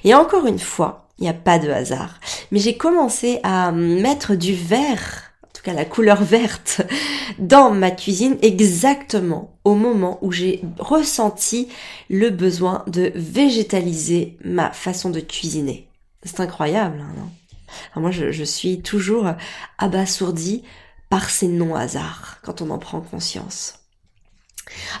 Et 0.03 0.15
encore 0.15 0.47
une 0.47 0.59
fois, 0.59 1.07
il 1.19 1.23
n'y 1.23 1.29
a 1.29 1.33
pas 1.33 1.59
de 1.59 1.69
hasard, 1.69 2.19
mais 2.51 2.59
j'ai 2.59 2.77
commencé 2.77 3.39
à 3.43 3.71
mettre 3.71 4.35
du 4.35 4.53
vert 4.53 5.26
cas 5.67 5.73
la 5.73 5.85
couleur 5.85 6.23
verte, 6.23 6.81
dans 7.39 7.71
ma 7.71 7.91
cuisine 7.91 8.37
exactement 8.41 9.59
au 9.65 9.75
moment 9.75 10.17
où 10.21 10.31
j'ai 10.31 10.61
ressenti 10.79 11.67
le 12.09 12.29
besoin 12.29 12.83
de 12.87 13.11
végétaliser 13.15 14.37
ma 14.45 14.71
façon 14.71 15.09
de 15.09 15.19
cuisiner. 15.19 15.89
C'est 16.23 16.39
incroyable, 16.39 17.01
hein, 17.01 17.13
non? 17.17 18.01
Moi, 18.01 18.11
je, 18.11 18.31
je 18.31 18.43
suis 18.45 18.81
toujours 18.81 19.33
abasourdie 19.77 20.63
par 21.09 21.29
ces 21.29 21.49
non-hasards 21.49 22.37
quand 22.43 22.61
on 22.61 22.69
en 22.69 22.77
prend 22.77 23.01
conscience. 23.01 23.79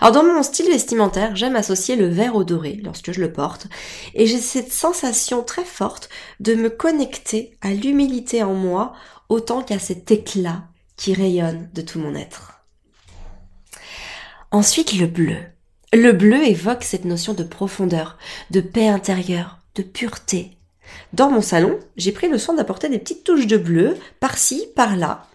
Alors 0.01 0.13
dans 0.13 0.23
mon 0.23 0.43
style 0.43 0.67
vestimentaire, 0.67 1.35
j'aime 1.35 1.55
associer 1.55 1.95
le 1.95 2.07
vert 2.07 2.35
au 2.35 2.43
doré 2.43 2.79
lorsque 2.83 3.11
je 3.11 3.21
le 3.21 3.31
porte 3.31 3.67
et 4.13 4.27
j'ai 4.27 4.39
cette 4.39 4.71
sensation 4.71 5.43
très 5.43 5.65
forte 5.65 6.09
de 6.39 6.55
me 6.55 6.69
connecter 6.69 7.57
à 7.61 7.73
l'humilité 7.73 8.43
en 8.43 8.53
moi 8.53 8.93
autant 9.29 9.61
qu'à 9.61 9.79
cet 9.79 10.11
éclat 10.11 10.63
qui 10.95 11.13
rayonne 11.13 11.69
de 11.73 11.81
tout 11.81 11.99
mon 11.99 12.15
être. 12.15 12.61
Ensuite 14.51 14.93
le 14.93 15.07
bleu. 15.07 15.37
Le 15.93 16.11
bleu 16.11 16.43
évoque 16.45 16.83
cette 16.83 17.05
notion 17.05 17.33
de 17.33 17.43
profondeur, 17.43 18.17
de 18.51 18.61
paix 18.61 18.87
intérieure, 18.87 19.59
de 19.75 19.83
pureté. 19.83 20.57
Dans 21.13 21.29
mon 21.29 21.41
salon, 21.41 21.79
j'ai 21.95 22.11
pris 22.11 22.29
le 22.29 22.37
soin 22.37 22.55
d'apporter 22.55 22.89
des 22.89 22.99
petites 22.99 23.23
touches 23.23 23.47
de 23.47 23.57
bleu 23.57 23.97
par-ci, 24.19 24.67
par-là. 24.75 25.27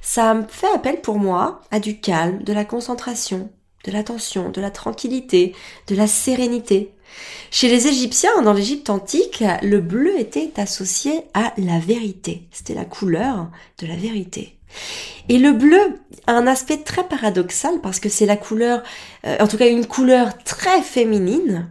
Ça 0.00 0.34
me 0.34 0.44
fait 0.48 0.72
appel 0.74 1.00
pour 1.00 1.18
moi 1.18 1.62
à 1.70 1.80
du 1.80 2.00
calme, 2.00 2.42
de 2.42 2.52
la 2.52 2.64
concentration, 2.64 3.50
de 3.84 3.92
l'attention, 3.92 4.50
de 4.50 4.60
la 4.60 4.70
tranquillité, 4.70 5.54
de 5.86 5.94
la 5.94 6.06
sérénité. 6.06 6.92
Chez 7.50 7.68
les 7.68 7.88
Égyptiens, 7.88 8.42
dans 8.42 8.52
l'Égypte 8.52 8.90
antique, 8.90 9.42
le 9.62 9.80
bleu 9.80 10.18
était 10.18 10.52
associé 10.56 11.22
à 11.34 11.52
la 11.56 11.78
vérité. 11.78 12.46
C'était 12.52 12.74
la 12.74 12.84
couleur 12.84 13.50
de 13.78 13.86
la 13.86 13.96
vérité. 13.96 14.56
Et 15.28 15.38
le 15.38 15.52
bleu 15.52 16.00
a 16.26 16.32
un 16.32 16.46
aspect 16.46 16.78
très 16.78 17.04
paradoxal 17.04 17.80
parce 17.80 18.00
que 18.00 18.08
c'est 18.08 18.26
la 18.26 18.36
couleur, 18.36 18.82
euh, 19.26 19.36
en 19.40 19.48
tout 19.48 19.56
cas 19.56 19.68
une 19.68 19.86
couleur 19.86 20.38
très 20.44 20.82
féminine, 20.82 21.68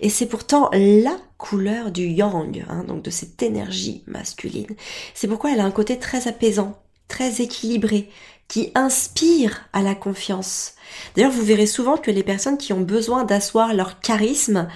et 0.00 0.08
c'est 0.08 0.26
pourtant 0.26 0.68
la 0.72 1.16
couleur 1.38 1.90
du 1.90 2.06
yang, 2.06 2.64
hein, 2.68 2.84
donc 2.86 3.02
de 3.02 3.10
cette 3.10 3.42
énergie 3.42 4.02
masculine. 4.06 4.74
C'est 5.14 5.28
pourquoi 5.28 5.52
elle 5.52 5.60
a 5.60 5.64
un 5.64 5.70
côté 5.70 5.98
très 5.98 6.28
apaisant, 6.28 6.78
très 7.08 7.40
équilibré, 7.40 8.10
qui 8.48 8.72
inspire 8.74 9.68
à 9.72 9.82
la 9.82 9.94
confiance. 9.94 10.74
D'ailleurs, 11.14 11.32
vous 11.32 11.44
verrez 11.44 11.66
souvent 11.66 11.96
que 11.96 12.10
les 12.10 12.22
personnes 12.22 12.58
qui 12.58 12.72
ont 12.72 12.80
besoin 12.80 13.24
d'asseoir 13.24 13.74
leur 13.74 14.00
charisme 14.00 14.68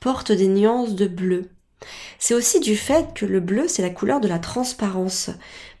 portent 0.00 0.32
des 0.32 0.48
nuances 0.48 0.94
de 0.94 1.06
bleu. 1.06 1.50
C'est 2.18 2.34
aussi 2.34 2.60
du 2.60 2.76
fait 2.76 3.12
que 3.14 3.26
le 3.26 3.40
bleu, 3.40 3.66
c'est 3.68 3.82
la 3.82 3.90
couleur 3.90 4.20
de 4.20 4.28
la 4.28 4.38
transparence. 4.38 5.30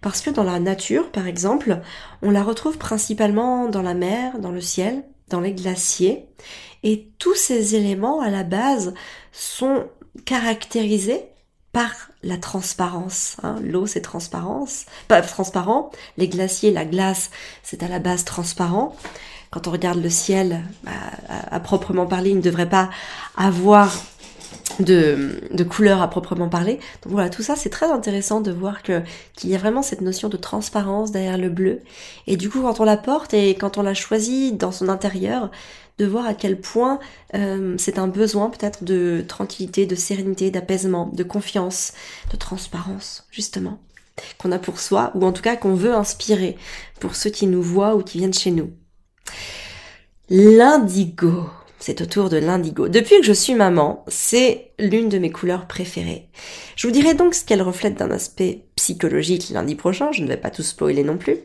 Parce 0.00 0.20
que 0.20 0.30
dans 0.30 0.44
la 0.44 0.58
nature, 0.58 1.10
par 1.10 1.26
exemple, 1.26 1.80
on 2.22 2.30
la 2.30 2.42
retrouve 2.42 2.78
principalement 2.78 3.68
dans 3.68 3.82
la 3.82 3.94
mer, 3.94 4.38
dans 4.38 4.50
le 4.50 4.60
ciel, 4.60 5.04
dans 5.28 5.40
les 5.40 5.52
glaciers. 5.52 6.26
Et 6.82 7.08
tous 7.18 7.34
ces 7.34 7.76
éléments, 7.76 8.20
à 8.20 8.30
la 8.30 8.42
base, 8.42 8.94
sont 9.30 9.86
caractérisés 10.24 11.24
par 11.72 11.92
la 12.22 12.36
transparence. 12.36 13.36
Hein. 13.42 13.58
L'eau, 13.62 13.86
c'est 13.86 14.02
transparence, 14.02 14.84
pas 15.08 15.22
transparent. 15.22 15.90
Les 16.18 16.28
glaciers, 16.28 16.70
la 16.70 16.84
glace, 16.84 17.30
c'est 17.62 17.82
à 17.82 17.88
la 17.88 17.98
base 17.98 18.24
transparent. 18.24 18.94
Quand 19.52 19.68
on 19.68 19.70
regarde 19.70 20.02
le 20.02 20.08
ciel, 20.08 20.62
bah, 20.82 20.90
à, 21.28 21.60
proprement 21.60 22.06
parler, 22.06 22.30
il 22.30 22.36
ne 22.36 22.42
devrait 22.42 22.68
pas 22.68 22.88
avoir 23.36 23.94
de, 24.80 25.40
de 25.52 25.62
couleur 25.62 26.00
à 26.00 26.08
proprement 26.08 26.48
parler. 26.48 26.80
Donc 27.02 27.12
voilà, 27.12 27.28
tout 27.28 27.42
ça, 27.42 27.54
c'est 27.54 27.68
très 27.68 27.90
intéressant 27.90 28.40
de 28.40 28.50
voir 28.50 28.82
que 28.82 29.02
qu'il 29.36 29.50
y 29.50 29.54
a 29.54 29.58
vraiment 29.58 29.82
cette 29.82 30.00
notion 30.00 30.30
de 30.30 30.38
transparence 30.38 31.12
derrière 31.12 31.36
le 31.36 31.50
bleu. 31.50 31.80
Et 32.26 32.38
du 32.38 32.48
coup, 32.48 32.62
quand 32.62 32.80
on 32.80 32.84
la 32.84 32.96
porte 32.96 33.34
et 33.34 33.50
quand 33.50 33.76
on 33.76 33.82
la 33.82 33.92
choisit 33.92 34.56
dans 34.56 34.72
son 34.72 34.88
intérieur, 34.88 35.50
de 35.98 36.06
voir 36.06 36.26
à 36.26 36.32
quel 36.32 36.58
point 36.58 36.98
euh, 37.34 37.74
c'est 37.76 37.98
un 37.98 38.08
besoin 38.08 38.48
peut-être 38.48 38.84
de 38.84 39.22
tranquillité, 39.28 39.84
de 39.84 39.94
sérénité, 39.94 40.50
d'apaisement, 40.50 41.10
de 41.12 41.22
confiance, 41.22 41.92
de 42.30 42.38
transparence, 42.38 43.26
justement, 43.30 43.78
qu'on 44.38 44.50
a 44.50 44.58
pour 44.58 44.80
soi, 44.80 45.12
ou 45.14 45.26
en 45.26 45.32
tout 45.32 45.42
cas 45.42 45.56
qu'on 45.56 45.74
veut 45.74 45.94
inspirer 45.94 46.56
pour 47.00 47.16
ceux 47.16 47.30
qui 47.30 47.46
nous 47.46 47.62
voient 47.62 47.94
ou 47.94 48.02
qui 48.02 48.16
viennent 48.16 48.32
chez 48.32 48.50
nous. 48.50 48.70
L'indigo. 50.28 51.50
C'est 51.78 52.00
autour 52.00 52.30
de 52.30 52.36
l'indigo. 52.36 52.88
Depuis 52.88 53.18
que 53.18 53.26
je 53.26 53.32
suis 53.32 53.54
maman, 53.54 54.04
c'est 54.06 54.72
l'une 54.78 55.08
de 55.08 55.18
mes 55.18 55.32
couleurs 55.32 55.66
préférées. 55.66 56.28
Je 56.76 56.86
vous 56.86 56.92
dirai 56.92 57.14
donc 57.14 57.34
ce 57.34 57.44
qu'elle 57.44 57.60
reflète 57.60 57.98
d'un 57.98 58.12
aspect 58.12 58.66
psychologique 58.76 59.50
lundi 59.50 59.74
prochain, 59.74 60.12
je 60.12 60.22
ne 60.22 60.28
vais 60.28 60.36
pas 60.36 60.50
tout 60.50 60.62
spoiler 60.62 61.02
non 61.02 61.18
plus. 61.18 61.38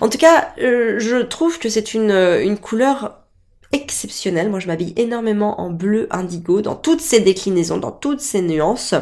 En 0.00 0.08
tout 0.08 0.18
cas, 0.18 0.52
euh, 0.60 1.00
je 1.00 1.16
trouve 1.22 1.58
que 1.58 1.68
c'est 1.68 1.92
une, 1.92 2.12
une 2.12 2.56
couleur 2.56 3.24
exceptionnel. 3.72 4.48
Moi, 4.48 4.60
je 4.60 4.68
m'habille 4.68 4.94
énormément 4.96 5.60
en 5.60 5.70
bleu 5.70 6.06
indigo 6.10 6.62
dans 6.62 6.76
toutes 6.76 7.00
ses 7.00 7.20
déclinaisons, 7.20 7.78
dans 7.78 7.90
toutes 7.90 8.20
ses 8.20 8.42
nuances. 8.42 8.94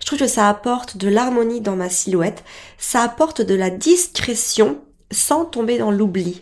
Je 0.00 0.06
trouve 0.06 0.18
que 0.18 0.26
ça 0.26 0.48
apporte 0.48 0.96
de 0.96 1.08
l'harmonie 1.08 1.60
dans 1.60 1.76
ma 1.76 1.90
silhouette. 1.90 2.42
Ça 2.78 3.02
apporte 3.02 3.42
de 3.42 3.54
la 3.54 3.70
discrétion 3.70 4.78
sans 5.10 5.44
tomber 5.44 5.78
dans 5.78 5.90
l'oubli. 5.90 6.40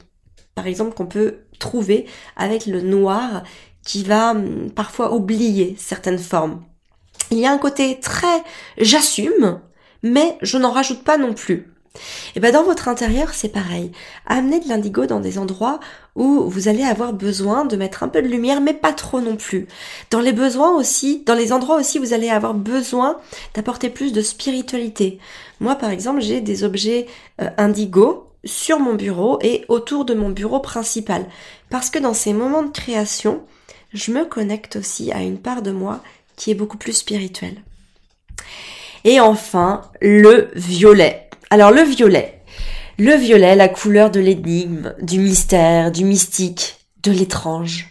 Par 0.55 0.67
exemple, 0.67 0.95
qu'on 0.95 1.07
peut 1.07 1.39
trouver 1.59 2.07
avec 2.37 2.67
le 2.67 2.81
noir 2.81 3.43
qui 3.85 4.03
va 4.03 4.33
hum, 4.33 4.71
parfois 4.71 5.13
oublier 5.13 5.75
certaines 5.79 6.19
formes. 6.19 6.63
Il 7.31 7.39
y 7.39 7.47
a 7.47 7.53
un 7.53 7.59
côté 7.59 8.01
très 8.01 8.43
j'assume, 8.79 9.61
mais 10.03 10.39
je 10.43 10.59
n'en 10.59 10.71
rajoute 10.71 11.05
pas 11.05 11.19
non 11.19 11.35
plus. 11.35 11.75
Et 12.35 12.41
ben 12.41 12.53
dans 12.53 12.65
votre 12.65 12.89
intérieur, 12.89 13.33
c'est 13.35 13.49
pareil. 13.49 13.93
Amenez 14.27 14.59
de 14.59 14.69
l'indigo 14.69 15.07
dans 15.07 15.21
des 15.21 15.39
endroits 15.39 15.79
où 16.17 16.49
vous 16.49 16.67
allez 16.67 16.83
avoir 16.83 17.13
besoin 17.13 17.65
de 17.65 17.77
mettre 17.77 18.03
un 18.03 18.09
peu 18.09 18.21
de 18.21 18.27
lumière, 18.27 18.61
mais 18.61 18.75
pas 18.75 18.93
trop 18.93 19.21
non 19.21 19.37
plus. 19.37 19.69
Dans 20.11 20.21
les 20.21 20.33
besoins 20.33 20.75
aussi, 20.77 21.23
dans 21.25 21.35
les 21.35 21.53
endroits 21.53 21.77
aussi, 21.77 21.99
vous 21.99 22.13
allez 22.13 22.31
avoir 22.31 22.55
besoin 22.55 23.19
d'apporter 23.55 23.91
plus 23.91 24.13
de 24.13 24.23
spiritualité. 24.23 25.19
Moi, 25.61 25.77
par 25.77 25.91
exemple, 25.91 26.21
j'ai 26.21 26.41
des 26.41 26.65
objets 26.65 27.07
euh, 27.41 27.49
indigo 27.59 28.24
sur 28.45 28.79
mon 28.79 28.95
bureau 28.95 29.39
et 29.43 29.65
autour 29.69 30.05
de 30.05 30.15
mon 30.15 30.31
bureau 30.31 30.61
principal. 30.61 31.27
Parce 31.71 31.91
que 31.91 31.99
dans 31.99 32.15
ces 32.15 32.33
moments 32.33 32.63
de 32.63 32.71
création, 32.71 33.45
je 33.93 34.13
me 34.13 34.25
connecte 34.25 34.77
aussi 34.77 35.13
à 35.13 35.23
une 35.23 35.39
part 35.39 35.63
de 35.63 35.71
moi 35.71 36.01
qui 36.37 36.51
est 36.51 36.55
beaucoup 36.55 36.79
plus 36.79 36.93
spirituelle. 36.93 37.63
Et 39.05 39.21
enfin, 39.21 39.83
le 40.01 40.51
violet. 40.55 41.29
Alors 41.51 41.71
le 41.71 41.83
violet. 41.83 42.43
Le 42.99 43.15
violet, 43.17 43.57
la 43.57 43.69
couleur 43.69 44.11
de 44.11 44.21
l'énigme, 44.21 44.95
du 45.03 45.19
mystère, 45.19 45.91
du 45.91 46.05
mystique, 46.05 46.77
de 47.03 47.11
l'étrange, 47.11 47.89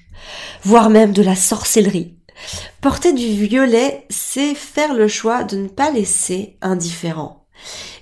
voire 0.64 0.90
même 0.90 1.12
de 1.12 1.22
la 1.22 1.36
sorcellerie. 1.36 2.16
Porter 2.82 3.14
du 3.14 3.28
violet, 3.46 4.06
c'est 4.10 4.56
faire 4.56 4.94
le 4.94 5.08
choix 5.08 5.44
de 5.44 5.58
ne 5.58 5.68
pas 5.68 5.92
laisser 5.92 6.58
indifférent. 6.62 7.43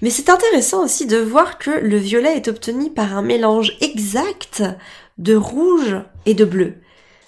Mais 0.02 0.10
c'est 0.10 0.30
intéressant 0.30 0.84
aussi 0.84 1.06
de 1.06 1.18
voir 1.18 1.58
que 1.58 1.72
le 1.72 1.98
violet 1.98 2.36
est 2.36 2.48
obtenu 2.48 2.92
par 2.92 3.16
un 3.16 3.22
mélange 3.22 3.78
exact 3.82 4.64
de 5.18 5.36
rouge 5.36 5.96
et 6.26 6.34
de 6.34 6.46
bleu, 6.46 6.76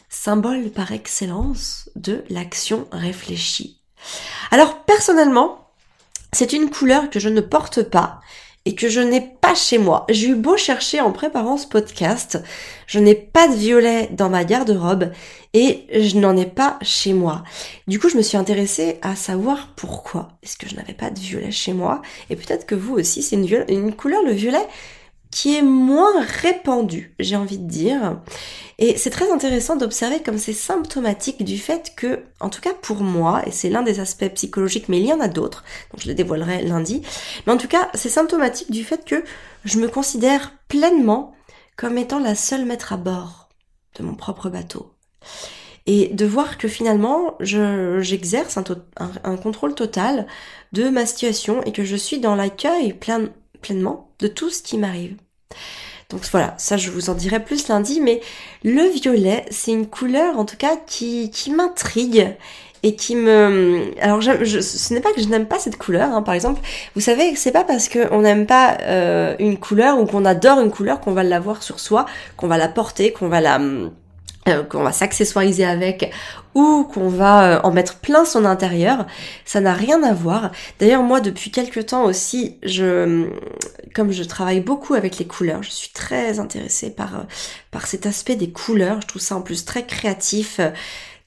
symbole 0.10 0.70
par 0.72 0.92
excellence 0.92 1.90
de 1.96 2.24
l'action 2.30 2.88
réfléchie. 2.92 3.80
Alors 4.52 4.84
personnellement, 4.84 5.70
c'est 6.32 6.54
une 6.54 6.70
couleur 6.70 7.10
que 7.10 7.20
je 7.20 7.30
ne 7.30 7.42
porte 7.42 7.84
pas 7.84 8.20
et 8.66 8.76
que 8.76 8.90
je 8.90 9.02
n'ai 9.02 9.22
pas 9.22 9.56
chez 9.56 9.78
moi. 9.78 10.06
J'ai 10.10 10.30
eu 10.30 10.36
beau 10.36 10.58
chercher 10.58 11.02
en 11.02 11.12
préparant 11.12 11.58
ce 11.58 11.68
podcast, 11.68 12.42
je 12.88 13.00
n'ai 13.00 13.16
pas 13.16 13.48
de 13.48 13.56
violet 13.56 14.10
dans 14.12 14.30
ma 14.30 14.46
garde-robe 14.46 15.12
et 15.54 15.86
je 15.94 16.18
n'en 16.18 16.36
ai 16.38 16.46
pas 16.46 16.80
chez 16.82 17.14
moi. 17.14 17.44
Du 17.88 18.00
coup, 18.00 18.10
je 18.10 18.18
me 18.18 18.22
suis 18.22 18.38
intéressée 18.38 19.00
à 19.02 19.16
savoir 19.16 19.74
pourquoi 19.76 20.30
est-ce 20.42 20.58
que 20.58 20.68
je 20.68 20.76
n'avais 20.76 20.94
pas 20.94 21.10
de 21.10 21.20
violet 21.20 21.52
chez 21.52 21.74
moi 21.74 22.02
et 22.30 22.36
peut-être 22.36 22.66
que 22.66 22.76
vous 22.76 22.96
aussi, 22.96 23.22
c'est 23.22 23.36
une, 23.36 23.94
couleur, 23.94 24.24
le 24.24 24.32
violet, 24.32 24.66
qui 25.34 25.58
est 25.58 25.64
moins 25.64 26.22
répandu, 26.22 27.16
j'ai 27.18 27.36
envie 27.36 27.58
de 27.58 27.68
dire. 27.68 28.20
Et 28.78 28.98
c'est 28.98 29.10
très 29.10 29.32
intéressant 29.32 29.76
d'observer 29.76 30.22
comme 30.22 30.38
c'est 30.38 30.54
symptomatique 30.54 31.44
du 31.44 31.58
fait 31.58 31.94
que, 31.98 32.20
en 32.40 32.50
tout 32.50 32.62
cas 32.62 32.74
pour 32.80 33.02
moi, 33.02 33.42
et 33.48 33.52
c'est 33.52 33.72
l'un 33.72 33.82
des 33.82 34.00
aspects 34.00 34.30
psychologiques, 34.36 34.90
mais 34.90 35.00
il 35.00 35.08
y 35.08 35.14
en 35.14 35.20
a 35.20 35.28
d'autres, 35.28 35.64
donc 35.92 36.02
je 36.02 36.08
les 36.08 36.14
dévoilerai 36.14 36.62
lundi, 36.62 37.02
mais 37.48 37.54
en 37.54 37.58
tout 37.58 37.68
cas 37.68 37.90
c'est 37.96 38.10
symptomatique 38.10 38.70
du 38.70 38.84
fait 38.84 39.06
que 39.06 39.24
je 39.66 39.80
me 39.80 39.88
considère 39.88 40.54
pleinement 40.68 41.34
comme 41.78 41.98
étant 41.98 42.20
la 42.20 42.36
seule 42.36 42.66
maître 42.66 42.94
à 42.94 42.98
bord 42.98 43.50
de 43.98 44.04
mon 44.04 44.14
propre 44.14 44.50
bateau. 44.50 44.94
et 45.88 46.10
de 46.10 46.26
voir 46.28 46.60
que 46.60 46.68
finalement 46.68 47.38
j'exerce 47.40 48.58
un, 48.58 49.36
contrôle 49.38 49.74
total 49.74 50.28
de 50.74 50.90
ma 50.90 51.08
situation 51.08 51.64
et 51.64 51.72
que 51.72 51.84
je 51.84 51.96
suis 51.96 52.20
dans 52.20 52.36
l'accueil 52.36 52.94
plein, 52.94 53.30
pleinement 53.62 54.14
de 54.20 54.28
tout 54.28 54.52
ce 54.52 54.62
qui 54.62 54.78
m'arrive. 54.78 55.18
Donc 56.10 56.22
voilà, 56.32 56.54
ça 56.58 56.78
je 56.78 56.92
vous 56.92 57.10
en 57.10 57.16
dirai 57.16 57.44
plus 57.44 57.68
lundi, 57.68 58.00
mais 58.00 58.22
le 58.64 58.84
violet, 58.84 59.46
c'est 59.50 59.72
une 59.72 59.88
couleur 59.88 60.38
en 60.38 60.46
tout 60.46 60.58
cas 60.58 60.78
qui, 60.86 61.32
qui 61.32 61.52
m'intrigue 61.52 62.36
et 62.84 62.96
qui 62.96 63.16
me... 63.16 63.92
Alors 64.02 64.22
je, 64.22 64.60
ce 64.60 64.94
n'est 64.94 65.00
pas 65.00 65.12
que 65.14 65.22
je 65.22 65.28
n'aime 65.28 65.48
pas 65.48 65.58
cette 65.58 65.78
couleur, 65.78 66.14
hein, 66.14 66.22
par 66.22 66.34
exemple. 66.34 66.62
Vous 66.96 67.02
savez, 67.02 67.36
c'est 67.36 67.54
pas 67.54 67.64
parce 67.64 67.88
qu'on 67.88 68.22
n'aime 68.22 68.46
pas 68.46 68.78
euh, 68.82 69.36
une 69.40 69.58
couleur 69.58 70.00
ou 70.00 70.06
qu'on 70.06 70.26
adore 70.26 70.60
une 70.60 70.70
couleur 70.70 71.00
qu'on 71.00 71.14
va 71.14 71.24
l'avoir 71.24 71.64
sur 71.64 71.80
soi, 71.80 72.06
qu'on 72.36 72.48
va 72.48 72.58
la 72.58 72.68
porter, 72.68 73.14
qu'on 73.14 73.30
va 73.30 73.40
la 73.40 73.60
euh, 74.50 74.64
qu'on 74.64 74.84
va 74.84 74.92
s'accessoiriser 74.92 75.64
avec 75.64 76.12
ou 76.54 76.84
qu'on 76.84 77.08
va 77.08 77.44
euh, 77.44 77.62
en 77.64 77.72
mettre 77.72 78.00
plein 78.00 78.26
son 78.26 78.44
intérieur, 78.44 79.08
ça 79.46 79.62
n'a 79.62 79.74
rien 79.74 80.04
à 80.04 80.14
voir. 80.14 80.52
D'ailleurs 80.80 81.02
moi 81.02 81.22
depuis 81.22 81.50
quelques 81.50 81.86
temps 81.86 82.04
aussi, 82.04 82.58
je 82.62 83.30
comme 83.96 84.12
je 84.12 84.24
travaille 84.24 84.60
beaucoup 84.60 84.96
avec 84.96 85.18
les 85.18 85.26
couleurs, 85.26 85.64
je 85.64 85.70
suis 85.70 85.92
très 85.94 86.40
intéressée 86.40 86.90
par 86.90 87.16
euh, 87.16 87.24
par 87.72 87.88
cet 87.88 88.06
aspect 88.06 88.36
des 88.36 88.52
couleurs, 88.52 89.00
je 89.02 89.08
trouve 89.08 89.22
ça 89.22 89.38
en 89.38 89.42
plus 89.42 89.64
très 89.64 89.86
créatif, 89.86 90.60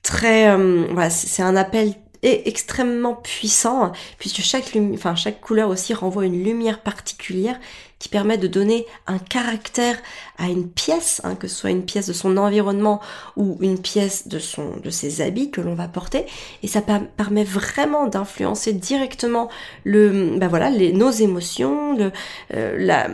très 0.03 0.55
voilà, 0.55 1.09
c'est 1.09 1.43
un 1.43 1.57
appel 1.57 1.95
est 2.27 2.47
extrêmement 2.47 3.15
puissant 3.15 3.93
puisque 4.19 4.41
chaque, 4.41 4.77
enfin, 4.93 5.15
chaque 5.15 5.41
couleur 5.41 5.69
aussi 5.71 5.95
renvoie 5.95 6.27
une 6.27 6.43
lumière 6.43 6.81
particulière 6.81 7.59
qui 7.99 8.09
permet 8.11 8.37
de 8.37 8.47
donner 8.47 8.87
un 9.07 9.19
caractère 9.19 9.97
à 10.37 10.49
une 10.49 10.69
pièce, 10.69 11.23
hein, 11.25 11.35
que 11.35 11.49
ce 11.49 11.57
soit 11.57 11.71
une 11.71 11.85
pièce 11.85 12.07
de 12.07 12.13
son 12.13 12.37
environnement 12.37 13.01
ou 13.37 13.57
une 13.61 13.81
pièce 13.81 14.29
de, 14.29 14.39
son, 14.39 14.77
de 14.83 14.91
ses 14.91 15.23
habits 15.23 15.51
que 15.51 15.63
l'on 15.63 15.75
va 15.75 15.89
porter. 15.89 16.27
Et 16.63 16.69
ça 16.69 16.83
permet 16.83 17.45
vraiment 17.45 18.07
d'influencer 18.07 18.75
directement 18.75 19.49
le, 19.85 20.37
bah 20.39 20.49
voilà, 20.49 20.69
les, 20.69 20.93
nos 20.93 21.11
émotions, 21.11 21.97
le, 21.97 22.13
euh, 22.55 23.09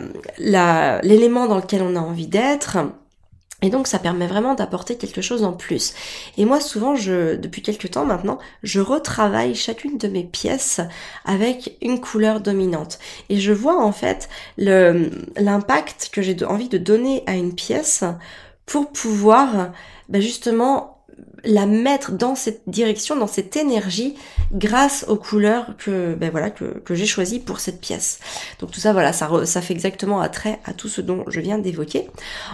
l'élément 1.01 1.47
dans 1.47 1.57
lequel 1.57 1.81
on 1.81 1.95
a 1.95 1.99
envie 1.99 2.27
d'être 2.27 2.77
et 3.63 3.69
donc 3.69 3.87
ça 3.87 3.97
permet 3.97 4.27
vraiment 4.27 4.53
d'apporter 4.53 4.97
quelque 4.97 5.21
chose 5.21 5.43
en 5.43 5.53
plus. 5.53 5.93
Et 6.37 6.45
moi 6.45 6.59
souvent, 6.59 6.95
je, 6.95 7.35
depuis 7.35 7.61
quelques 7.63 7.91
temps 7.91 8.05
maintenant, 8.05 8.37
je 8.61 8.81
retravaille 8.81 9.55
chacune 9.55 9.97
de 9.97 10.07
mes 10.07 10.25
pièces 10.25 10.81
avec 11.25 11.77
une 11.81 12.01
couleur 12.01 12.41
dominante. 12.41 12.99
Et 13.29 13.39
je 13.39 13.53
vois 13.53 13.81
en 13.81 13.93
fait 13.93 14.29
l'impact 14.57 16.09
que 16.11 16.21
j'ai 16.21 16.35
envie 16.43 16.69
de 16.69 16.77
donner 16.77 17.23
à 17.25 17.35
une 17.35 17.55
pièce 17.55 18.03
pour 18.65 18.91
pouvoir 18.91 19.71
bah, 20.09 20.19
justement 20.19 20.92
la 21.43 21.65
mettre 21.65 22.11
dans 22.11 22.35
cette 22.35 22.61
direction, 22.67 23.15
dans 23.15 23.27
cette 23.27 23.55
énergie, 23.57 24.15
grâce 24.51 25.05
aux 25.07 25.17
couleurs 25.17 25.75
que, 25.77 26.15
ben 26.15 26.29
voilà, 26.29 26.49
que, 26.49 26.81
j'ai 26.91 27.05
choisies 27.05 27.39
pour 27.39 27.59
cette 27.59 27.81
pièce. 27.81 28.19
Donc 28.59 28.71
tout 28.71 28.79
ça, 28.79 28.93
voilà, 28.93 29.13
ça, 29.13 29.29
ça 29.45 29.61
fait 29.61 29.73
exactement 29.73 30.21
attrait 30.21 30.59
à 30.65 30.73
tout 30.73 30.87
ce 30.87 31.01
dont 31.01 31.25
je 31.27 31.39
viens 31.39 31.57
d'évoquer. 31.57 32.07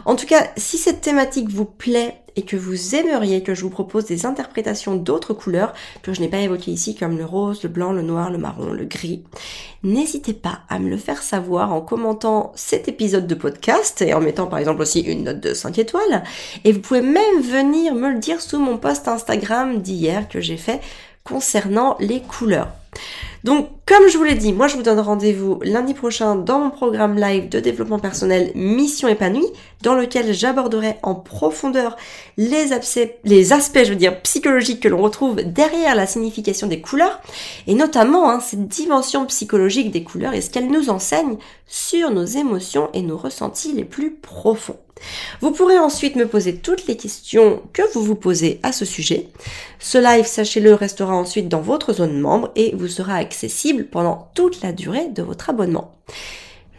En 0.06 0.16
tout 0.16 0.26
cas, 0.26 0.48
si 0.58 0.78
cette 0.78 1.02
thématique 1.02 1.50
vous 1.50 1.66
plaît 1.66 2.22
et 2.36 2.44
que 2.44 2.56
vous 2.56 2.96
aimeriez 2.96 3.44
que 3.44 3.54
je 3.54 3.62
vous 3.62 3.70
propose 3.70 4.06
des 4.06 4.26
interprétations 4.26 4.96
d'autres 4.96 5.34
couleurs 5.34 5.74
que 6.02 6.14
je 6.14 6.22
n'ai 6.22 6.28
pas 6.28 6.40
évoquées 6.40 6.72
ici 6.72 6.96
comme 6.96 7.18
le 7.18 7.26
rose, 7.26 7.64
le 7.64 7.70
blanc, 7.70 7.92
le 7.92 8.02
noir, 8.02 8.32
le 8.32 8.38
marron, 8.38 8.72
le 8.72 8.86
gris, 8.86 9.24
n'hésitez 9.84 10.34
pas 10.34 10.60
à 10.70 10.80
me 10.80 10.90
le 10.90 10.98
faire 10.98 11.22
savoir 11.22 11.74
en 11.74 11.82
commentant 11.82 12.52
cet 12.56 12.88
épisode 12.88 13.28
de 13.28 13.36
podcast 13.36 14.02
et 14.02 14.14
en 14.14 14.22
mettant 14.22 14.48
par 14.48 14.60
exemple 14.60 14.82
aussi 14.82 15.02
une 15.02 15.24
note 15.24 15.40
de 15.40 15.54
5 15.54 15.80
étoiles. 15.80 16.24
Et 16.64 16.72
vous 16.72 16.80
pouvez 16.80 17.02
même 17.02 17.42
venir 17.42 17.96
me 17.96 18.12
le 18.12 18.20
dire 18.20 18.42
sous 18.42 18.60
mon 18.60 18.78
post 18.78 19.08
Instagram 19.08 19.82
d'hier 19.82 20.28
que 20.28 20.42
j'ai 20.42 20.58
fait 20.58 20.82
concernant 21.24 21.96
les 22.00 22.22
couleurs. 22.22 22.70
Donc, 23.44 23.70
comme 23.86 24.08
je 24.10 24.18
vous 24.18 24.24
l'ai 24.24 24.36
dit, 24.36 24.52
moi 24.52 24.68
je 24.68 24.76
vous 24.76 24.84
donne 24.84 25.00
rendez-vous 25.00 25.60
lundi 25.64 25.94
prochain 25.94 26.36
dans 26.36 26.60
mon 26.60 26.70
programme 26.70 27.18
live 27.18 27.50
de 27.50 27.60
développement 27.60 28.00
personnel 28.00 28.52
Mission 28.54 29.08
épanouie, 29.08 29.48
dans 29.82 29.96
lequel 29.96 30.34
j'aborderai 30.34 30.96
en 31.04 31.16
profondeur 31.16 31.96
les, 32.38 32.74
aspects, 32.74 33.84
je 33.84 33.90
veux 33.90 33.96
dire, 33.96 34.22
psychologiques 34.22 34.82
que 34.82 34.90
l'on 34.90 35.02
retrouve 35.02 35.38
derrière 35.38 35.96
la 35.96 36.06
signification 36.06 36.68
des 36.68 36.82
couleurs, 36.82 37.22
et 37.68 37.76
notamment 37.76 38.30
hein, 38.30 38.40
cette 38.42 38.68
dimension 38.68 39.26
psychologique 39.26 39.92
des 39.92 40.04
couleurs 40.04 40.34
et 40.34 40.42
ce 40.42 40.50
qu'elles 40.50 40.72
nous 40.72 40.90
enseignent 40.90 41.38
sur 41.66 42.12
nos 42.12 42.26
émotions 42.26 42.90
et 42.94 43.02
nos 43.02 43.18
ressentis 43.18 43.74
les 43.74 43.86
plus 43.86 44.12
profonds. 44.12 44.80
Vous 45.42 45.52
pourrez 45.52 45.80
ensuite 45.80 46.16
me 46.16 46.28
poser 46.28 46.58
toutes 46.58 46.88
les 46.88 46.98
questions 46.98 47.62
que 47.74 47.82
vous 47.94 48.04
vous 48.04 48.16
posez 48.16 48.60
à 48.64 48.72
ce 48.72 48.86
sujet. 48.86 49.28
Ce 49.80 49.98
live, 49.98 50.26
sachez-le, 50.26 50.74
restera 50.74 51.16
ensuite 51.16 51.50
dans 51.50 51.62
votre 51.62 51.94
zone 51.94 52.20
membre 52.20 52.52
et 52.56 52.76
vous 52.76 52.88
sera 52.88 53.16
accessible 53.16 53.86
pendant 53.86 54.30
toute 54.36 54.62
la 54.62 54.72
durée 54.72 55.10
de 55.10 55.24
votre 55.24 55.50
abonnement. 55.50 55.96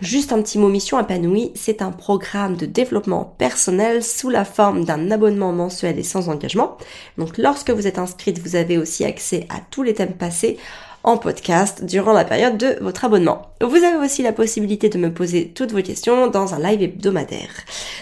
Juste 0.01 0.33
un 0.33 0.41
petit 0.41 0.59
mot 0.59 0.71
mission 0.71 0.99
épanouie, 0.99 1.53
c'est 1.55 1.83
un 1.83 1.91
programme 1.91 2.57
de 2.57 2.65
développement 2.65 3.35
personnel 3.37 4.03
sous 4.03 4.31
la 4.31 4.47
forme 4.47 4.87
d'un 4.87 5.11
abonnement 5.11 5.53
mensuel 5.53 5.99
et 5.99 6.03
sans 6.03 6.31
engagement. 6.31 6.79
Donc 7.19 7.37
lorsque 7.37 7.69
vous 7.69 7.87
êtes 7.87 7.99
inscrite, 7.99 8.39
vous 8.39 8.57
avez 8.57 8.79
aussi 8.79 9.05
accès 9.05 9.47
à 9.51 9.61
tous 9.71 9.83
les 9.83 9.93
thèmes 9.93 10.15
passés 10.15 10.57
en 11.03 11.17
podcast 11.17 11.85
durant 11.85 12.13
la 12.13 12.25
période 12.25 12.59
de 12.59 12.77
votre 12.81 13.05
abonnement. 13.05 13.51
Vous 13.61 13.77
avez 13.77 13.97
aussi 13.97 14.23
la 14.23 14.33
possibilité 14.33 14.89
de 14.89 14.99
me 14.99 15.13
poser 15.13 15.49
toutes 15.49 15.73
vos 15.73 15.83
questions 15.83 16.29
dans 16.29 16.55
un 16.55 16.59
live 16.59 16.83
hebdomadaire. 16.83 17.51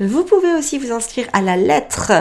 Vous 0.00 0.24
pouvez 0.24 0.54
aussi 0.54 0.78
vous 0.78 0.92
inscrire 0.92 1.28
à 1.32 1.42
la 1.42 1.56
lettre 1.56 2.12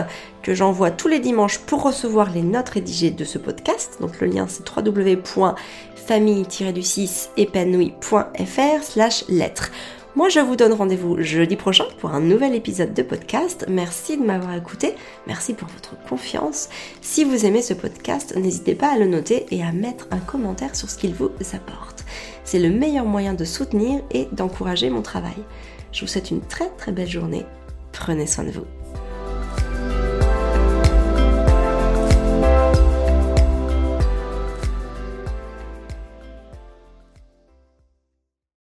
que 0.43 0.54
j'envoie 0.54 0.91
tous 0.91 1.08
les 1.08 1.19
dimanches 1.19 1.60
pour 1.60 1.84
recevoir 1.84 2.30
les 2.32 2.41
notes 2.41 2.67
rédigées 2.69 3.12
de 3.12 3.24
ce 3.24 3.38
podcast. 3.38 4.00
Donc 4.02 4.19
le 4.19 4.28
lien 4.28 4.47
c'est 4.50 4.67
www.famille-du6 4.67 7.30
épanouie.fr 7.38 8.84
slash 8.84 9.24
lettre. 9.30 9.71
Moi, 10.13 10.28
je 10.28 10.41
vous 10.41 10.58
donne 10.58 10.74
rendez-vous 10.74 11.21
jeudi 11.21 11.56
prochain 11.56 11.86
pour 12.00 12.12
un 12.12 12.19
nouvel 12.19 12.54
épisode 12.54 12.93
de 12.93 13.02
podcast. 13.02 13.65
Merci 13.69 14.17
de 14.17 14.24
m'avoir 14.24 14.54
écouté. 14.56 14.93
Merci 15.26 15.54
pour 15.54 15.69
votre 15.69 15.95
confiance. 16.04 16.67
Si 17.00 17.24
vous 17.24 17.45
aimez 17.45 17.62
ce 17.62 17.74
podcast, 17.74 18.36
n'hésitez 18.36 18.76
pas 18.76 18.93
à 18.93 18.97
le 18.97 19.06
noter 19.06 19.45
et 19.52 19.63
à 19.63 19.71
mettre 19.71 20.10
un 20.12 20.19
commentaire 20.19 20.76
sur 20.76 20.89
ce 20.89 20.97
qu'il 20.97 21.13
vous 21.13 21.32
apporte. 21.54 22.04
C'est 22.43 22.60
le 22.60 22.69
meilleur 22.69 23.06
moyen 23.06 23.34
de 23.34 23.45
soutenir 23.45 24.02
et 24.12 24.28
d'encourager 24.34 24.89
mon 24.89 25.02
travail. 25.02 25.38
Je 25.93 26.02
vous 26.02 26.08
souhaite 26.08 26.30
une 26.30 26.41
très 26.41 26.69
très 26.71 26.91
belle 26.91 27.10
journée. 27.10 27.45
Prenez 27.93 28.28
soin 28.28 28.43
de 28.43 28.52
vous. 28.52 28.81